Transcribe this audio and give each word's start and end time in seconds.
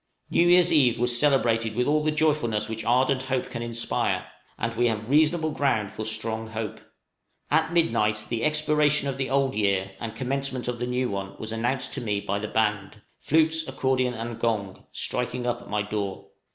New 0.31 0.47
year's 0.47 0.73
eve 0.73 0.97
was 0.97 1.19
celebrated 1.19 1.75
with 1.75 1.85
all 1.85 2.03
the 2.03 2.09
joyfulness 2.09 2.67
which 2.67 2.83
ardent 2.83 3.21
hope 3.21 3.51
can 3.51 3.61
inspire: 3.61 4.25
and 4.57 4.73
we 4.75 4.87
have 4.87 5.11
reasonable 5.11 5.51
ground 5.51 5.91
for 5.91 6.05
strong 6.05 6.47
hope. 6.47 6.79
At 7.51 7.71
midnight 7.71 8.25
the 8.27 8.43
expiration 8.43 9.07
of 9.07 9.19
the 9.19 9.29
old 9.29 9.55
year 9.55 9.91
and 9.99 10.15
commencement 10.15 10.67
of 10.67 10.79
the 10.79 10.87
new 10.87 11.11
one 11.11 11.35
was 11.37 11.51
announced 11.51 11.93
to 11.93 12.01
me 12.01 12.19
by 12.19 12.39
the 12.39 12.47
band 12.47 13.03
flutes, 13.19 13.67
accordion, 13.67 14.15
and 14.15 14.39
gong 14.39 14.87
striking 14.91 15.45
up 15.45 15.61
at 15.61 15.69
my 15.69 15.83
door. 15.83 16.29